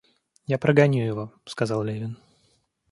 Я 0.47 0.57
прогоню 0.57 1.05
его,— 1.05 1.31
сказал 1.45 1.83
Левин. 1.83 2.17